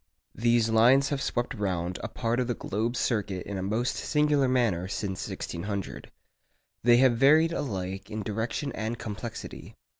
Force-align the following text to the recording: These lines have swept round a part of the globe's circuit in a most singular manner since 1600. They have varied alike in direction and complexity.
These 0.33 0.71
lines 0.71 1.09
have 1.09 1.21
swept 1.21 1.53
round 1.53 1.99
a 2.03 2.07
part 2.07 2.39
of 2.39 2.47
the 2.47 2.55
globe's 2.55 2.97
circuit 2.97 3.45
in 3.45 3.59
a 3.59 3.61
most 3.61 3.97
singular 3.97 4.47
manner 4.47 4.87
since 4.87 5.27
1600. 5.27 6.09
They 6.83 6.97
have 6.97 7.17
varied 7.17 7.53
alike 7.53 8.09
in 8.09 8.23
direction 8.23 8.71
and 8.71 8.97
complexity. 8.97 9.75